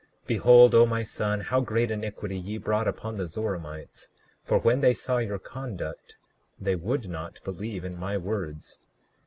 Behold, 0.25 0.73
O 0.73 0.87
my 0.87 1.03
son, 1.03 1.41
how 1.41 1.61
great 1.61 1.91
iniquity 1.91 2.35
ye 2.35 2.57
brought 2.57 2.87
upon 2.87 3.17
the 3.17 3.27
Zoramites; 3.27 4.09
for 4.43 4.57
when 4.57 4.81
they 4.81 4.95
saw 4.95 5.19
your 5.19 5.37
conduct 5.37 6.17
they 6.59 6.75
would 6.75 7.07
not 7.07 7.39
believe 7.43 7.85
in 7.85 7.99
my 7.99 8.17
words. 8.17 8.79